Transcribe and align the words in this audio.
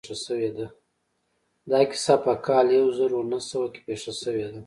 دا 1.71 1.79
کيسه 1.89 2.15
په 2.25 2.33
کال 2.45 2.67
يو 2.79 2.87
زر 2.97 3.11
و 3.15 3.21
نهه 3.31 3.41
سوه 3.49 3.67
کې 3.73 3.81
پېښه 3.87 4.11
شوې 4.21 4.47
ده. 4.53 4.59